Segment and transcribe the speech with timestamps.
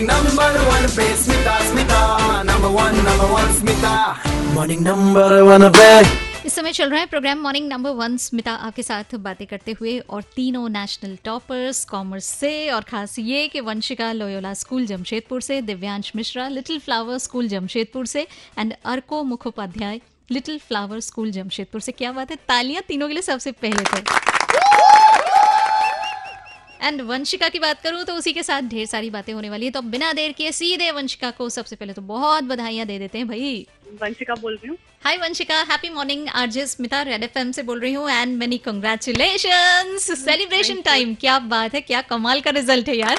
[0.00, 3.90] Morning number one पे Smita Smita number one number one Smita
[4.54, 5.88] morning number one पे
[6.46, 9.98] इस समय चल रहा है programme morning number one Smita आपके साथ बातें करते हुए
[10.00, 15.60] और तीनों नेशनल टॉपर्स कॉमर्स से और खास ये कि वंशिका लोयोला स्कूल जमशेदपुर से,
[15.62, 18.26] Divyansh Mishra Little Flower School Jamshedpur से
[18.58, 22.36] and Arko Mukhopadhyay Little Flower School Jamshedpur से। क्या बात है?
[22.48, 24.38] तालियाँ तीनों के लिए सबसे पहले थे।
[26.90, 29.72] एंड वंशिका की बात करूँ तो उसी के साथ ढेर सारी बातें होने वाली है।
[29.72, 33.28] तो बिना देर किए सीधे वंशिका को सबसे पहले तो बहुत बधाइयाँ दे देते हैं
[33.28, 33.66] भाई।
[34.02, 35.60] वंशिका बोल रही हूँ। Hi Vanshika.
[35.62, 41.14] Happy morning RJ Smita Red FM से बोल रही हूँ and many congratulations celebration time
[41.20, 43.18] क्या बात है क्या कमाल का रिज़ल्ट है यार।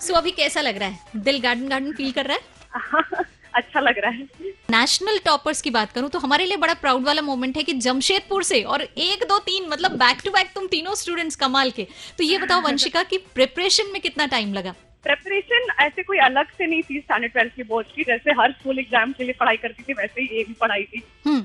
[0.00, 0.98] सो अभी कैसा लग रहा है?
[1.16, 3.24] दिल गार्डन गार्डन फील कर रहा है।
[3.56, 7.22] अच्छा लग रहा है। नेशनल टॉपर्स की बात करूँ तो हमारे लिए बड़ा प्राउड वाला
[7.22, 10.94] मोमेंट है कि जमशेदपुर से और एक दो तीन मतलब बैक टू बैक तुम तीनों
[10.96, 11.86] स्टूडेंट्स कमाल के।
[12.18, 14.74] तो ये बताओ वंशिका की प्रिपरेशन में कितना टाइम लगा?
[15.04, 18.78] प्रेपरेशन ऐसे कोई अलग से नहीं थी स्टैंडर्ड ट्वेल्थ की बोर्ड की। जैसे हर स्कूल
[18.78, 21.40] एग्ज़ाम के लिए पढ़ाई करती थी वैसे ही ये भी पढ़ाई थी। हम्म।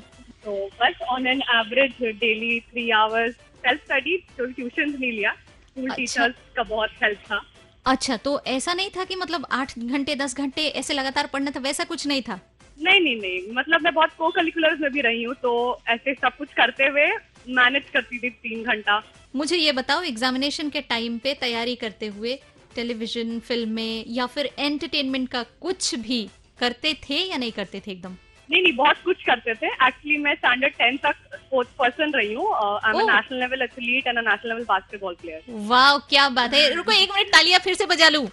[0.45, 5.89] तो बस on an average daily three hours self study तो ट्यूशन नहीं लिया स्कूल
[5.89, 7.41] अच्छा। टीचर्स का बहुत हेल्प था।
[7.85, 11.59] अच्छा तो ऐसा नहीं था कि मतलब आठ घंटे दस घंटे ऐसे लगातार पढ़ना था?
[11.59, 12.39] वैसा कुछ नहीं था?
[12.77, 15.51] नहीं नहीं नहीं। मतलब मैं बहुत को करिकुलर्स में भी रही हूँ तो
[15.89, 17.07] ऐसे सब कुछ करते हुए
[17.49, 19.01] मैनेज करती थी तीन घंटा।
[19.35, 22.39] मुझे ये बताओ एग्जामिनेशन के टाइम पे तैयारी करते हुए
[22.75, 26.27] टेलीविज़न फ़िल्में या फिर एंटरटेनमेंट का कुछ भी
[26.59, 28.15] करते थे या नहीं करते थे एकदम?
[28.49, 31.15] नहीं नहीं बहुत कुछ करते थे। एक्चुअली मैं स्टैंडर्ड टेंथ तक
[31.51, 32.99] स्पोर्ट्स पर्सन रही हूँ I am.
[33.07, 37.31] National level athlete and national level basketball player वाह क्या बात है। रुको एक मिनट
[37.33, 38.25] तालियाँ फिर से बजा लूँ।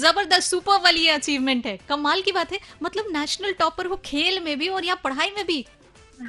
[0.00, 4.40] ज़बरदस्त सुपर वाली ये अचीवमेंट है। कमाल की बात है। मतलब नेशनल टॉपर हो खेल
[4.40, 5.64] में भी और यहाँ पढ़ाई में भी।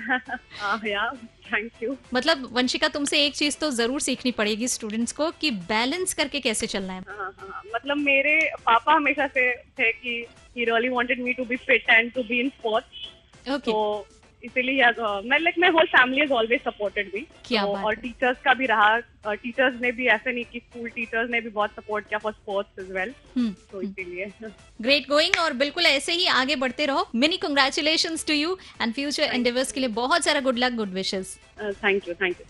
[0.59, 5.51] हाँ थैंक यू मतलब वंशिका तुमसे एक चीज़ तो ज़रूर सीखनी पड़ेगी स्टूडेंट्स को कि
[5.71, 10.13] बैलेंस करके कैसे चलना है। हाँ हाँ मतलब मेरे पापा हमेशा से थे कि
[10.57, 13.71] ही really wanted me to be fit and to be in sports okay
[14.43, 18.37] इसीलिए uh, मैं like my whole family is always supported me क्या तो, और टीचर्स
[18.43, 22.07] का भी रहा टीचर्स ने भी ऐसे नहीं कि स्कूल टीचर्स ने भी बहुत सपोर्ट
[22.07, 24.31] किया for sports is well hmm तो इसीलिए
[24.81, 29.23] ग्रेट गोइंग और बिल्कुल ऐसे ही आगे बढ़ते रहो। Many congratulation to you and future
[29.23, 31.35] endeavours के लिए बहुत सारा good luck good Vishesh
[31.83, 32.45] thank you thank you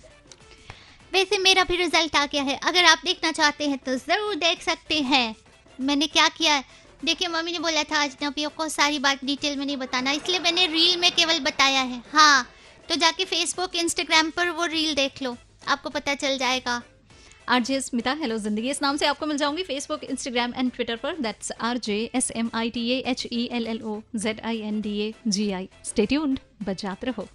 [1.13, 4.61] वैसे मेरा भी रिज़ल्ट आ गया है। अगर आप देखना चाहते हैं तो ज़रूर देख
[4.61, 5.35] सकते हैं।
[5.79, 6.53] मैंने क्या किया?
[6.53, 6.63] है
[6.99, 10.65] देखिए, मम्मी ने बोला था अजनबियों को सारी बात डिटेल में नहीं बताना, इसलिए मैंने
[10.67, 12.45] रील में केवल बताया है। हाँ
[12.89, 15.35] तो जाके फेसबुक इंस्टाग्राम पर वो रील देख लो,
[15.67, 19.63] आपको पता चल जाएगा। आर आरजे स्मिता हेलो ज़िंदगी, इस नाम से आपको मिल जाऊँगी
[19.63, 23.67] फेसबुक इंस्टाग्राम एंड ट्विटर पर। That's R J S M I T H E L
[23.67, 27.27] L O Z I N D A G I stay tuned बजाते रहो।